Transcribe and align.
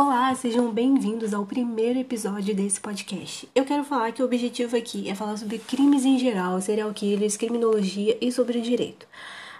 Olá, 0.00 0.32
sejam 0.32 0.70
bem-vindos 0.70 1.34
ao 1.34 1.44
primeiro 1.44 1.98
episódio 1.98 2.54
desse 2.54 2.80
podcast. 2.80 3.48
Eu 3.52 3.64
quero 3.64 3.82
falar 3.82 4.12
que 4.12 4.22
o 4.22 4.26
objetivo 4.26 4.76
aqui 4.76 5.10
é 5.10 5.14
falar 5.16 5.36
sobre 5.36 5.58
crimes 5.58 6.04
em 6.04 6.16
geral, 6.16 6.60
serial 6.60 6.94
killers, 6.94 7.36
criminologia 7.36 8.16
e 8.20 8.30
sobre 8.30 8.58
o 8.58 8.62
direito. 8.62 9.08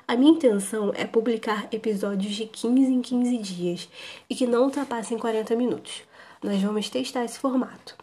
A 0.07 0.15
minha 0.15 0.31
intenção 0.31 0.93
é 0.95 1.05
publicar 1.05 1.67
episódios 1.73 2.37
de 2.37 2.47
15 2.47 2.81
em 2.81 3.03
15 3.03 3.39
dias 3.39 3.89
e 4.31 4.35
que 4.37 4.47
não 4.47 4.63
ultrapassem 4.63 5.19
40 5.19 5.57
minutos. 5.57 6.05
Nós 6.41 6.63
vamos 6.63 6.89
testar 6.89 7.25
esse 7.25 7.41
formato. 7.41 7.97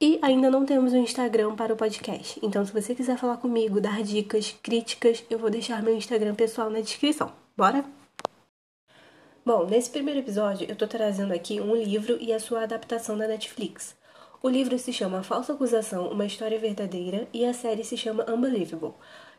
E 0.00 0.20
ainda 0.22 0.48
não 0.48 0.64
temos 0.64 0.92
um 0.92 1.02
Instagram 1.02 1.56
para 1.56 1.74
o 1.74 1.76
podcast, 1.76 2.38
então 2.44 2.64
se 2.64 2.72
você 2.72 2.94
quiser 2.94 3.18
falar 3.18 3.38
comigo, 3.38 3.80
dar 3.80 4.04
dicas, 4.04 4.54
críticas, 4.62 5.24
eu 5.28 5.36
vou 5.36 5.50
deixar 5.50 5.82
meu 5.82 5.96
Instagram 5.96 6.36
pessoal 6.36 6.70
na 6.70 6.78
descrição. 6.78 7.32
Bora? 7.56 7.84
Bom, 9.46 9.64
nesse 9.64 9.88
primeiro 9.90 10.18
episódio 10.18 10.66
eu 10.68 10.74
tô 10.74 10.88
trazendo 10.88 11.32
aqui 11.32 11.60
um 11.60 11.76
livro 11.76 12.18
e 12.20 12.32
a 12.32 12.40
sua 12.40 12.64
adaptação 12.64 13.16
da 13.16 13.28
Netflix. 13.28 13.94
O 14.42 14.48
livro 14.48 14.76
se 14.76 14.92
chama 14.92 15.22
Falsa 15.22 15.52
Acusação, 15.52 16.10
Uma 16.10 16.26
História 16.26 16.58
Verdadeira 16.58 17.28
e 17.32 17.44
a 17.44 17.54
série 17.54 17.84
se 17.84 17.96
chama 17.96 18.28
Unbelievable. 18.28 18.94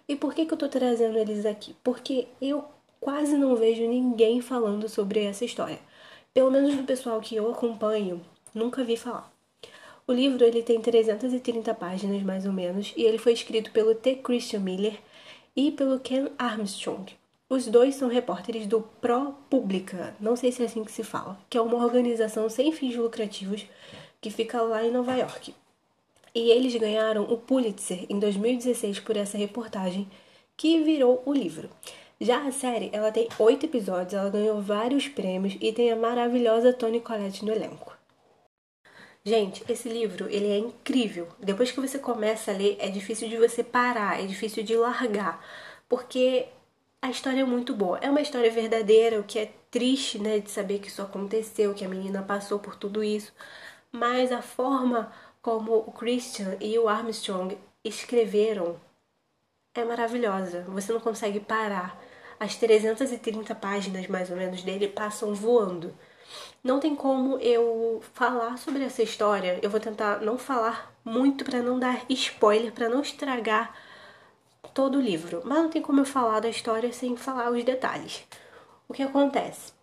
E 0.08 0.16
por 0.16 0.34
que, 0.34 0.46
que 0.46 0.54
eu 0.54 0.58
tô 0.58 0.70
trazendo 0.70 1.18
eles 1.18 1.46
aqui? 1.46 1.76
Porque 1.84 2.30
eu 2.42 2.64
quase 3.02 3.36
não 3.38 3.54
vejo 3.58 3.86
ninguém 3.86 4.40
falando 4.40 4.88
sobre 4.88 5.26
essa 5.26 5.44
história. 5.44 5.80
Pelo 6.34 6.52
menos 6.52 6.74
do 6.74 6.84
pessoal 6.84 7.20
que 7.20 7.36
eu 7.36 7.52
acompanho, 7.52 8.22
nunca 8.56 8.86
vi 8.86 8.96
falar. 8.96 9.30
O 10.08 10.14
livro 10.14 10.42
ele 10.42 10.64
tem 10.64 10.80
330 10.80 11.74
páginas 11.74 12.24
mais 12.24 12.46
ou 12.46 12.54
menos 12.54 12.94
e 12.96 13.04
ele 13.04 13.18
foi 13.18 13.34
escrito 13.34 13.74
pelo 13.74 13.94
T. 13.94 14.16
Christian 14.16 14.62
Miller 14.62 14.98
e 15.54 15.70
pelo 15.70 16.00
Ken 16.00 16.30
Armstrong. 16.40 17.12
Os 17.50 17.66
dois 17.66 17.96
são 17.96 18.10
repórteres 18.10 18.68
do 18.68 18.82
ProPublica, 18.82 20.14
não 20.20 20.36
sei 20.36 20.52
se 20.52 20.62
é 20.62 20.66
assim 20.66 20.84
que 20.84 20.92
se 20.92 21.02
fala, 21.02 21.40
que 21.50 21.58
é 21.58 21.62
uma 21.62 21.78
organização 21.78 22.50
sem 22.50 22.74
fins 22.74 22.96
lucrativos 22.98 23.66
que 24.20 24.30
fica 24.30 24.62
lá 24.62 24.84
em 24.84 24.92
Nova 24.92 25.16
York. 25.16 25.56
E 26.36 26.52
eles 26.52 26.76
ganharam 26.76 27.24
o 27.24 27.38
Pulitzer 27.38 28.06
em 28.10 28.20
2016 28.20 29.00
por 29.00 29.16
essa 29.16 29.38
reportagem, 29.38 30.10
que 30.58 30.84
virou 30.84 31.24
o 31.26 31.34
livro. 31.34 31.70
Já 32.20 32.46
a 32.46 32.52
série, 32.52 32.90
ela 32.92 33.14
tem 33.14 33.30
oito 33.40 33.66
episódios, 33.66 34.14
ela 34.14 34.30
ganhou 34.30 34.62
vários 34.62 35.08
prêmios 35.08 35.56
e 35.62 35.72
tem 35.72 35.90
a 35.90 35.96
maravilhosa 35.96 36.74
Toni 36.74 37.00
Collette 37.00 37.46
no 37.46 37.54
elenco. 37.54 37.96
Gente, 39.24 39.64
esse 39.70 39.88
livro, 39.88 40.28
ele 40.30 40.48
é 40.48 40.58
incrível. 40.58 41.28
Depois 41.40 41.72
que 41.72 41.80
você 41.80 41.98
começa 41.98 42.52
a 42.52 42.56
ler, 42.56 42.76
é 42.80 42.90
difícil 42.90 43.30
de 43.30 43.38
você 43.38 43.64
parar, 43.64 44.22
é 44.22 44.26
difícil 44.26 44.64
de 44.64 44.76
largar, 44.76 45.46
porque 45.88 46.48
a 47.02 47.10
história 47.10 47.42
é 47.42 47.46
muito 47.46 47.74
boa. 47.74 47.98
É 48.00 48.10
uma 48.10 48.22
história 48.22 48.52
verdadeira, 48.52 49.20
o 49.20 49.24
que 49.24 49.40
é 49.40 49.54
triste, 49.72 50.20
né, 50.20 50.40
de 50.40 50.50
saber 50.52 50.80
que 50.80 50.88
isso 50.88 51.02
aconteceu, 51.02 51.74
que 51.74 51.86
a 51.86 51.90
menina 51.90 52.22
passou 52.24 52.60
por 52.60 52.76
tudo 52.76 53.04
isso. 53.04 53.34
Mas 53.92 54.32
a 54.32 54.42
forma 54.42 55.12
como 55.42 55.76
o 55.76 55.92
Christian 55.92 56.58
e 56.60 56.78
o 56.78 56.88
Armstrong 56.90 57.58
escreveram 57.84 58.80
é 59.76 59.84
maravilhosa. 59.86 60.64
Você 60.70 60.92
não 60.92 61.00
consegue 61.00 61.40
parar. 61.40 62.00
As 62.40 62.56
330 62.56 63.56
páginas, 63.56 64.08
mais 64.08 64.30
ou 64.30 64.38
menos, 64.38 64.64
dele 64.64 64.88
passam 64.88 65.34
voando. 65.34 65.94
Não 66.64 66.80
tem 66.80 66.96
como 66.96 67.38
eu 67.40 68.02
falar 68.14 68.58
sobre 68.58 68.84
essa 68.84 69.02
história. 69.04 69.60
Eu 69.62 69.70
vou 69.70 69.80
tentar 69.80 70.22
não 70.22 70.38
falar 70.38 70.94
muito 71.06 71.46
para 71.46 71.62
não 71.62 71.80
dar 71.80 72.06
spoiler, 72.10 72.72
para 72.74 72.90
não 72.90 73.02
estragar 73.02 73.74
todo 74.74 74.98
o 74.98 75.02
livro, 75.02 75.42
mas 75.46 75.58
não 75.58 75.70
tem 75.70 75.82
como 75.82 76.02
eu 76.02 76.06
falar 76.06 76.40
da 76.40 76.50
história 76.50 76.92
sem 76.94 77.16
falar 77.18 77.52
os 77.52 77.64
detalhes. 77.64 78.24
O 78.88 78.94
que 78.94 79.04
acontece? 79.04 79.74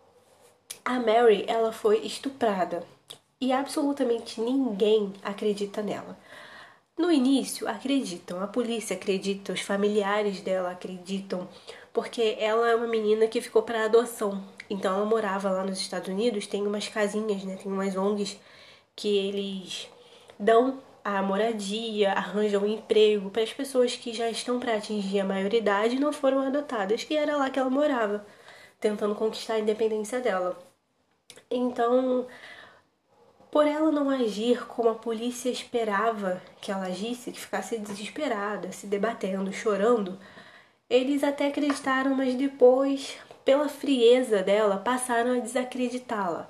A 0.83 0.99
Mary, 0.99 1.45
ela 1.47 1.71
foi 1.71 1.97
estuprada 2.05 2.83
e 3.39 3.51
absolutamente 3.51 4.39
ninguém 4.39 5.13
acredita 5.23 5.81
nela. 5.81 6.17
No 6.97 7.11
início, 7.11 7.67
acreditam, 7.67 8.41
a 8.41 8.47
polícia 8.47 8.95
acredita, 8.95 9.51
os 9.51 9.59
familiares 9.59 10.39
dela 10.41 10.71
acreditam, 10.71 11.47
porque 11.91 12.37
ela 12.39 12.69
é 12.69 12.75
uma 12.75 12.87
menina 12.87 13.27
que 13.27 13.41
ficou 13.41 13.63
para 13.63 13.85
adoção. 13.85 14.41
Então 14.69 14.95
ela 14.95 15.05
morava 15.05 15.49
lá 15.49 15.63
nos 15.63 15.79
Estados 15.79 16.07
Unidos, 16.07 16.47
tem 16.47 16.65
umas 16.65 16.87
casinhas, 16.87 17.43
né, 17.43 17.57
tem 17.61 17.71
umas 17.71 17.95
ONGs 17.95 18.37
que 18.95 19.17
eles 19.17 19.89
dão 20.39 20.79
a 21.05 21.21
moradia, 21.21 22.13
arranjam 22.13 22.63
um 22.63 22.67
emprego 22.67 23.29
para 23.29 23.43
as 23.43 23.53
pessoas 23.53 23.95
que 23.95 24.11
já 24.11 24.27
estão 24.27 24.59
para 24.59 24.75
atingir 24.75 25.19
a 25.19 25.23
maioridade 25.23 25.95
e 25.95 25.99
não 25.99 26.11
foram 26.11 26.41
adotadas, 26.41 27.03
que 27.03 27.15
era 27.15 27.37
lá 27.37 27.47
que 27.51 27.59
ela 27.59 27.69
morava, 27.69 28.25
tentando 28.79 29.13
conquistar 29.13 29.53
a 29.53 29.59
independência 29.59 30.19
dela. 30.19 30.57
Então, 31.51 32.25
por 33.51 33.67
ela 33.67 33.91
não 33.91 34.09
agir 34.09 34.65
como 34.65 34.89
a 34.89 34.95
polícia 34.95 35.49
esperava 35.49 36.41
que 36.59 36.71
ela 36.71 36.87
agisse, 36.87 37.31
que 37.31 37.39
ficasse 37.39 37.77
desesperada, 37.77 38.71
se 38.71 38.87
debatendo, 38.87 39.53
chorando, 39.53 40.19
eles 40.89 41.23
até 41.23 41.47
acreditaram, 41.49 42.15
mas 42.15 42.33
depois, 42.35 43.15
pela 43.45 43.69
frieza 43.69 44.41
dela, 44.41 44.77
passaram 44.77 45.33
a 45.37 45.39
desacreditá-la. 45.39 46.49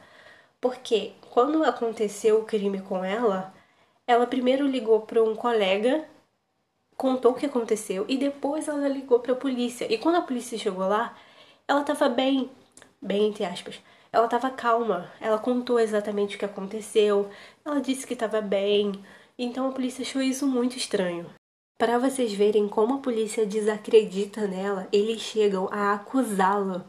Porque 0.62 1.14
quando 1.30 1.64
aconteceu 1.66 2.40
o 2.40 2.46
crime 2.46 2.82
com 2.82 3.04
ela, 3.04 3.54
ela 4.08 4.28
primeiro 4.28 4.68
ligou 4.68 5.02
para 5.02 5.24
um 5.24 5.36
colega, 5.36 6.06
contou 6.96 7.32
o 7.32 7.36
que 7.36 7.46
aconteceu 7.46 8.06
e 8.08 8.18
depois 8.18 8.68
ela 8.68 8.88
ligou 8.88 9.20
para 9.20 9.34
a 9.34 9.38
polícia. 9.38 9.92
E 9.92 9.98
quando 9.98 10.16
a 10.16 10.22
polícia 10.22 10.58
chegou 10.58 10.88
lá, 10.88 11.18
ela 11.68 11.82
estava 11.82 12.08
bem, 12.10 12.50
bem 13.02 13.28
entre 13.28 13.46
aspas. 13.46 13.80
Ela 14.12 14.26
estava 14.26 14.50
calma. 14.50 15.12
Ela 15.20 15.38
contou 15.38 15.80
exatamente 15.80 16.36
o 16.36 16.40
que 16.40 16.46
aconteceu. 16.46 17.30
Ela 17.66 17.82
disse 17.82 18.08
que 18.08 18.14
estava 18.14 18.40
bem. 18.40 18.94
Então 19.38 19.68
a 19.68 19.72
polícia 19.72 20.04
achou 20.04 20.22
isso 20.22 20.48
muito 20.48 20.78
estranho. 20.78 21.26
Para 21.78 21.98
vocês 21.98 22.32
verem 22.32 22.70
como 22.70 22.96
a 22.96 23.00
polícia 23.00 23.46
desacredita 23.46 24.48
nela, 24.48 24.88
eles 24.94 25.20
chegam 25.20 25.68
a 25.70 25.94
acusá-la 25.94 26.86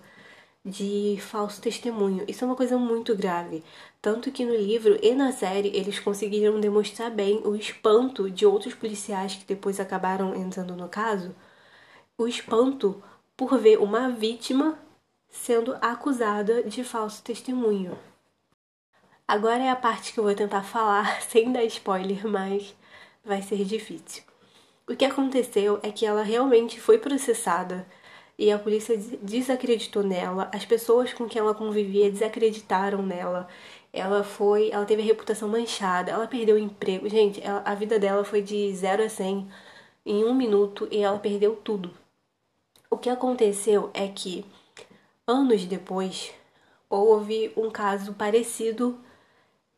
de 0.66 1.16
falso 1.20 1.60
testemunho. 1.60 2.24
Isso 2.26 2.42
é 2.42 2.46
uma 2.46 2.56
coisa 2.56 2.76
muito 2.76 3.14
grave. 3.14 3.62
Tanto 4.02 4.32
que 4.32 4.44
no 4.44 4.56
livro 4.56 4.98
e 5.00 5.14
na 5.14 5.30
série 5.30 5.68
eles 5.68 6.00
conseguiram 6.00 6.58
demonstrar 6.58 7.08
bem 7.08 7.40
o 7.44 7.54
espanto 7.54 8.28
de 8.28 8.44
outros 8.44 8.74
policiais 8.74 9.36
que 9.36 9.44
depois 9.44 9.78
acabaram 9.78 10.34
entrando 10.34 10.74
no 10.74 10.88
caso, 10.88 11.32
o 12.18 12.26
espanto 12.26 13.00
por 13.36 13.56
ver 13.58 13.78
uma 13.78 14.10
vítima 14.10 14.76
sendo 15.28 15.76
acusada 15.80 16.64
de 16.64 16.82
falso 16.82 17.22
testemunho. 17.22 17.96
Agora 19.28 19.62
é 19.62 19.70
a 19.70 19.76
parte 19.76 20.12
que 20.12 20.18
eu 20.18 20.24
vou 20.24 20.34
tentar 20.34 20.64
falar 20.64 21.22
sem 21.30 21.52
dar 21.52 21.62
spoiler, 21.64 22.26
mas 22.26 22.74
vai 23.24 23.40
ser 23.40 23.64
difícil. 23.64 24.24
O 24.88 24.96
que 24.96 25.04
aconteceu 25.04 25.78
é 25.82 25.92
que 25.92 26.06
ela 26.06 26.22
realmente 26.22 26.80
foi 26.80 26.98
processada 26.98 27.86
e 28.38 28.50
a 28.52 28.58
polícia 28.58 28.96
desacreditou 29.22 30.02
nela, 30.02 30.50
as 30.52 30.64
pessoas 30.64 31.12
com 31.12 31.26
quem 31.26 31.40
ela 31.40 31.54
convivia 31.54 32.10
desacreditaram 32.10 33.02
nela. 33.02 33.48
Ela 33.92 34.22
foi, 34.22 34.70
ela 34.70 34.84
teve 34.84 35.00
a 35.02 35.04
reputação 35.04 35.48
manchada, 35.48 36.10
ela 36.10 36.26
perdeu 36.26 36.56
o 36.56 36.58
emprego. 36.58 37.08
Gente, 37.08 37.42
ela, 37.42 37.62
a 37.64 37.74
vida 37.74 37.98
dela 37.98 38.24
foi 38.24 38.42
de 38.42 38.74
0 38.74 39.04
a 39.04 39.08
100 39.08 39.48
em 40.04 40.24
um 40.24 40.34
minuto 40.34 40.86
e 40.90 40.98
ela 40.98 41.18
perdeu 41.18 41.56
tudo. 41.56 41.90
O 42.90 42.98
que 42.98 43.08
aconteceu 43.08 43.90
é 43.94 44.06
que 44.06 44.44
anos 45.26 45.64
depois 45.64 46.32
houve 46.90 47.52
um 47.56 47.70
caso 47.70 48.12
parecido 48.12 48.98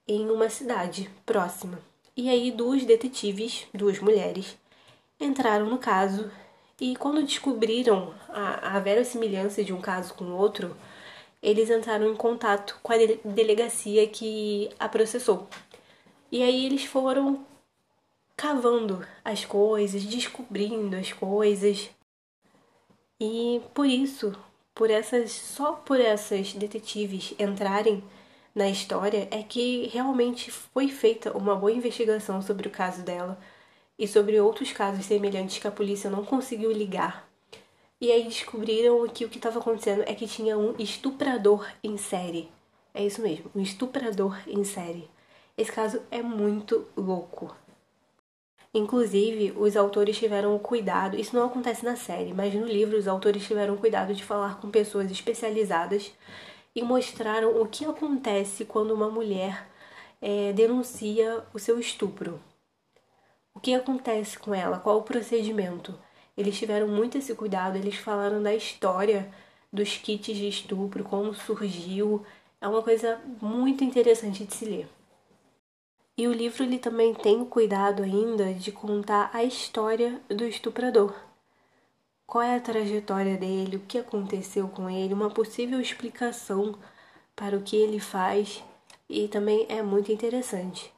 em 0.07 0.31
uma 0.31 0.51
cidade 0.51 1.09
próxima. 1.25 1.79
E 2.17 2.29
aí 2.29 2.51
duas 2.51 2.85
detetives, 2.85 3.67
duas 3.73 4.01
mulheres, 4.01 4.59
entraram 5.21 5.67
no 5.67 5.79
caso 5.79 6.31
e 6.81 6.95
quando 6.97 7.23
descobriram 7.25 8.15
a, 8.29 8.77
a 8.77 8.81
verossimilhança 8.81 9.65
de 9.65 9.73
um 9.73 9.81
caso 9.81 10.15
com 10.15 10.25
o 10.25 10.37
outro, 10.37 10.77
eles 11.43 11.71
entraram 11.71 12.11
em 12.11 12.17
contato 12.17 12.79
com 12.83 12.93
a 12.93 12.97
delegacia 13.25 14.07
que 14.07 14.71
a 14.79 14.89
processou. 14.89 15.49
E 16.31 16.43
aí 16.43 16.67
eles 16.67 16.85
foram 16.85 17.45
cavando 18.37 19.05
as 19.25 19.45
coisas, 19.45 20.05
descobrindo 20.05 20.97
as 20.97 21.13
coisas. 21.13 21.91
E 23.21 23.61
por 23.75 23.87
isso, 23.87 24.33
por 24.75 24.91
essas 24.91 25.33
só 25.33 25.73
por 25.73 26.01
essas 26.01 26.53
detetives 26.55 27.35
entrarem 27.39 28.05
na 28.55 28.69
história 28.69 29.29
é 29.31 29.43
que 29.43 29.89
realmente 29.93 30.51
foi 30.51 30.89
feita 30.89 31.37
uma 31.37 31.57
boa 31.57 31.73
investigação 31.73 32.41
sobre 32.43 32.69
o 32.69 32.71
caso 32.71 33.03
dela 33.03 33.39
e 33.99 34.07
sobre 34.07 34.41
outros 34.41 34.73
casos 34.73 35.05
semelhantes 35.05 35.59
que 35.59 35.67
a 35.67 35.73
polícia 35.73 36.09
não 36.09 36.25
conseguiu 36.25 36.71
ligar. 36.71 37.29
E 38.01 38.13
aí 38.13 38.25
descobriram 38.25 39.07
que 39.09 39.25
o 39.25 39.29
que 39.29 39.39
estava 39.39 39.59
acontecendo 39.59 40.05
é 40.07 40.15
que 40.15 40.29
tinha 40.29 40.57
um 40.57 40.75
estuprador 40.79 41.67
em 41.83 41.97
série. 41.97 42.49
É 42.95 43.05
isso 43.05 43.21
mesmo, 43.21 43.51
um 43.55 43.61
estuprador 43.61 44.39
em 44.47 44.63
série. 44.63 45.11
Esse 45.57 45.73
caso 45.73 46.01
é 46.11 46.23
muito 46.23 46.87
louco. 46.97 47.55
Inclusive, 48.73 49.53
os 49.57 49.77
autores 49.77 50.17
tiveram 50.17 50.55
o 50.55 50.61
cuidado, 50.61 51.19
isso 51.19 51.35
não 51.35 51.47
acontece 51.47 51.85
na 51.85 51.97
série, 51.97 52.33
mas 52.33 52.55
no 52.55 52.67
livro 52.67 52.97
os 52.97 53.09
autores 53.09 53.45
tiveram 53.45 53.77
cuidado 53.77 54.15
de 54.15 54.23
falar 54.23 54.61
com 54.61 54.71
pessoas 54.71 55.11
especializadas 55.11 56.13
e 56.75 56.83
mostraram 56.83 57.61
o 57.61 57.67
que 57.67 57.85
acontece 57.85 58.65
quando 58.65 58.93
uma 58.93 59.11
mulher 59.11 59.67
é, 60.21 60.53
denuncia 60.53 61.43
o 61.53 61.59
seu 61.59 61.81
estupro. 61.81 62.41
O 63.55 63.61
que 63.61 63.75
acontece 63.75 64.39
com 64.39 64.55
ela? 64.55 64.79
Qual 64.79 64.99
o 64.99 65.03
procedimento? 65.03 65.99
Eles 66.37 66.57
tiveram 66.57 66.89
muito 66.89 67.19
esse 67.19 67.35
cuidado, 67.35 67.77
eles 67.77 67.97
falaram 67.97 68.43
da 68.43 68.55
história 68.55 69.29
dos 69.73 69.97
kits 69.97 70.37
de 70.37 70.49
estupro, 70.49 71.03
como 71.05 71.35
surgiu. 71.35 72.25
É 72.61 72.69
uma 72.69 72.83
coisa 72.83 73.21
muito 73.41 73.83
interessante 73.83 74.45
de 74.45 74.55
se 74.55 74.65
ler. 74.65 74.89
E 76.17 76.27
o 76.27 76.33
livro 76.33 76.65
ele 76.65 76.79
também 76.79 77.15
tem 77.15 77.41
o 77.41 77.47
cuidado 77.47 78.03
ainda 78.03 78.53
de 78.55 78.73
contar 78.73 79.31
a 79.33 79.45
história 79.45 80.21
do 80.29 80.45
estuprador. 80.45 81.15
Qual 82.27 82.43
é 82.43 82.57
a 82.57 82.61
trajetória 82.61 83.37
dele, 83.37 83.77
o 83.77 83.81
que 83.81 83.99
aconteceu 83.99 84.69
com 84.69 84.91
ele, 84.91 85.15
uma 85.15 85.31
possível 85.31 85.81
explicação 85.81 86.77
para 87.35 87.57
o 87.57 87.63
que 87.63 87.77
ele 87.77 88.01
faz 88.01 88.63
e 89.09 89.29
também 89.29 89.65
é 89.69 89.81
muito 89.81 90.11
interessante. 90.11 90.93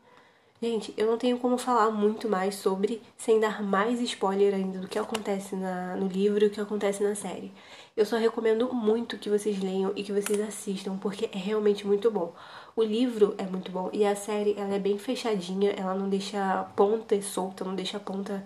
Gente, 0.63 0.93
eu 0.95 1.07
não 1.07 1.17
tenho 1.17 1.39
como 1.39 1.57
falar 1.57 1.91
muito 1.91 2.29
mais 2.29 2.55
sobre 2.55 3.01
sem 3.17 3.41
dar 3.41 3.63
mais 3.63 3.99
spoiler 4.03 4.55
ainda 4.55 4.79
do 4.79 4.89
que 4.89 4.99
acontece 4.99 5.57
na, 5.57 5.97
no 5.97 6.07
livro 6.07 6.45
e 6.45 6.49
o 6.49 6.51
que 6.51 6.61
acontece 6.61 7.03
na 7.03 7.15
série. 7.15 7.51
Eu 7.97 8.05
só 8.05 8.19
recomendo 8.19 8.71
muito 8.75 9.17
que 9.17 9.31
vocês 9.31 9.59
leiam 9.59 9.91
e 9.97 10.03
que 10.03 10.13
vocês 10.13 10.39
assistam, 10.39 10.99
porque 10.99 11.31
é 11.33 11.39
realmente 11.39 11.87
muito 11.87 12.11
bom. 12.11 12.35
O 12.77 12.83
livro 12.83 13.35
é 13.39 13.45
muito 13.45 13.73
bom 13.73 13.89
e 13.91 14.05
a 14.05 14.15
série 14.15 14.55
ela 14.59 14.75
é 14.75 14.79
bem 14.79 14.99
fechadinha, 14.99 15.71
ela 15.71 15.95
não 15.95 16.11
deixa 16.11 16.65
ponta 16.77 17.21
solta, 17.23 17.65
não 17.65 17.75
deixa 17.75 17.99
ponta 17.99 18.45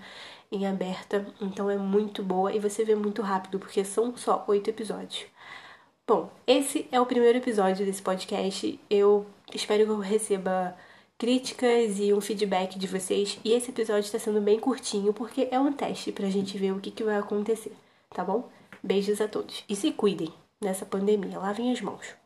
em 0.52 0.68
aberta, 0.68 1.26
então 1.40 1.68
é 1.68 1.76
muito 1.76 2.22
boa 2.22 2.52
e 2.54 2.60
você 2.60 2.84
vê 2.84 2.94
muito 2.94 3.22
rápido, 3.22 3.58
porque 3.58 3.84
são 3.84 4.16
só 4.16 4.44
oito 4.46 4.70
episódios. 4.70 5.26
Bom, 6.06 6.30
esse 6.46 6.86
é 6.92 7.00
o 7.00 7.06
primeiro 7.06 7.38
episódio 7.38 7.84
desse 7.84 8.02
podcast. 8.02 8.78
Eu 8.88 9.26
espero 9.52 9.84
que 9.84 9.90
eu 9.90 9.98
receba 9.98 10.76
críticas 11.18 11.98
e 11.98 12.12
um 12.12 12.20
feedback 12.20 12.78
de 12.78 12.86
vocês. 12.86 13.38
E 13.44 13.52
esse 13.52 13.70
episódio 13.70 14.06
está 14.06 14.18
sendo 14.18 14.40
bem 14.40 14.58
curtinho 14.58 15.12
porque 15.12 15.48
é 15.50 15.58
um 15.58 15.72
teste 15.72 16.12
pra 16.12 16.30
gente 16.30 16.58
ver 16.58 16.72
o 16.72 16.80
que, 16.80 16.90
que 16.90 17.04
vai 17.04 17.16
acontecer, 17.16 17.72
tá 18.10 18.24
bom? 18.24 18.48
Beijos 18.82 19.20
a 19.20 19.28
todos. 19.28 19.64
E 19.68 19.74
se 19.74 19.92
cuidem 19.92 20.32
nessa 20.60 20.84
pandemia. 20.84 21.38
Lavem 21.38 21.72
as 21.72 21.80
mãos. 21.80 22.23